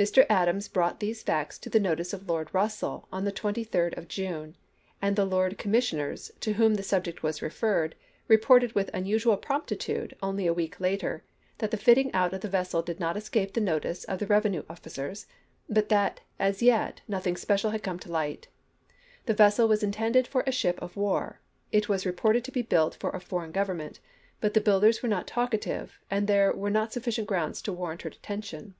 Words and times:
Mr. 0.00 0.24
Adams 0.30 0.66
brought 0.66 0.98
these 0.98 1.22
facts 1.22 1.58
to 1.58 1.68
the 1.68 1.78
notice 1.78 2.14
of 2.14 2.26
Lord 2.26 2.48
Russell 2.54 3.06
on 3.12 3.26
the 3.26 3.32
23d 3.32 3.94
of 3.98 4.08
June, 4.08 4.56
and 5.02 5.14
the 5.14 5.26
Lords 5.26 5.56
Commissioners, 5.58 6.32
to 6.40 6.54
whom 6.54 6.72
the 6.76 6.80
1862. 6.80 6.88
subject 6.88 7.22
was 7.22 7.42
referred, 7.42 7.94
reported 8.26 8.72
with 8.74 8.88
unusual 8.94 9.36
promptitude, 9.36 10.16
only 10.22 10.46
a 10.46 10.54
week 10.54 10.80
later, 10.80 11.22
that 11.58 11.70
the 11.70 11.76
fitting 11.76 12.10
out 12.14 12.32
of 12.32 12.40
the 12.40 12.48
vessel 12.48 12.80
did 12.80 12.98
not 12.98 13.14
escape 13.14 13.52
the 13.52 13.60
notice 13.60 14.04
of 14.04 14.18
the 14.18 14.26
rev 14.26 14.44
enue 14.44 14.64
officers, 14.70 15.26
but 15.68 15.90
that, 15.90 16.20
as 16.38 16.62
yet, 16.62 17.02
nothing 17.06 17.36
special 17.36 17.70
had 17.70 17.82
come 17.82 17.98
to 17.98 18.10
light. 18.10 18.48
The 19.26 19.34
vessel 19.34 19.68
was 19.68 19.82
intended 19.82 20.26
for 20.26 20.42
a 20.46 20.50
ship 20.52 20.80
of 20.80 20.96
war; 20.96 21.40
it 21.72 21.90
was 21.90 22.06
reported 22.06 22.42
to 22.44 22.50
be 22.52 22.62
built 22.62 22.94
for 22.94 23.10
a 23.10 23.20
foreign 23.20 23.52
government; 23.52 24.00
but 24.40 24.54
the 24.54 24.62
builders 24.62 25.02
were 25.02 25.10
not 25.10 25.26
talkative, 25.26 25.98
and 26.10 26.26
there 26.26 26.54
were 26.54 26.70
not 26.70 26.90
sufficient 26.94 27.28
grounds 27.28 27.60
to 27.60 27.72
warrant 27.74 28.00
her 28.00 28.08
detention. 28.08 28.74